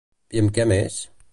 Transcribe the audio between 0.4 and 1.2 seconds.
amb què més?